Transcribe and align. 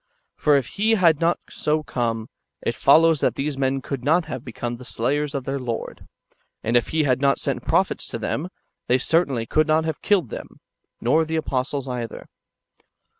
For 0.35 0.55
if 0.55 0.65
He 0.81 0.95
had 0.95 1.19
not 1.21 1.37
so 1.47 1.83
come, 1.83 2.27
it 2.63 2.73
follows 2.75 3.19
that 3.19 3.35
these 3.35 3.55
men 3.55 3.83
could 3.83 4.03
not 4.03 4.25
have 4.25 4.43
become 4.43 4.77
the 4.77 4.83
slayers 4.83 5.35
of 5.35 5.43
their 5.43 5.59
Lord; 5.59 6.07
and 6.63 6.75
if 6.75 6.87
He 6.87 7.03
had 7.03 7.21
not 7.21 7.37
sent 7.39 7.67
prophets 7.67 8.07
to 8.07 8.17
them, 8.17 8.49
they 8.87 8.97
certainly 8.97 9.45
could 9.45 9.67
not 9.67 9.85
have 9.85 10.01
killed 10.01 10.29
them, 10.31 10.59
nor 11.01 11.23
the 11.23 11.35
apostles 11.35 11.87
either. 11.87 12.25